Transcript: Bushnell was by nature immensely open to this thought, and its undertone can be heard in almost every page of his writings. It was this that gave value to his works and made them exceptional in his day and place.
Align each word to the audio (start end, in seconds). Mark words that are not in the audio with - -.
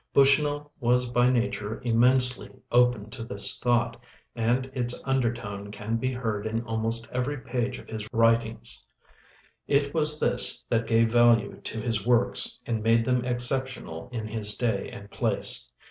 Bushnell 0.15 0.71
was 0.79 1.11
by 1.11 1.29
nature 1.29 1.79
immensely 1.83 2.49
open 2.71 3.11
to 3.11 3.23
this 3.23 3.59
thought, 3.59 4.01
and 4.35 4.65
its 4.73 4.99
undertone 5.03 5.69
can 5.69 5.97
be 5.97 6.11
heard 6.11 6.47
in 6.47 6.63
almost 6.63 7.07
every 7.11 7.37
page 7.37 7.77
of 7.77 7.87
his 7.87 8.07
writings. 8.11 8.83
It 9.67 9.93
was 9.93 10.19
this 10.19 10.63
that 10.69 10.87
gave 10.87 11.11
value 11.11 11.61
to 11.65 11.79
his 11.79 12.03
works 12.03 12.59
and 12.65 12.81
made 12.81 13.05
them 13.05 13.23
exceptional 13.23 14.09
in 14.11 14.25
his 14.27 14.57
day 14.57 14.89
and 14.89 15.11
place. 15.11 15.69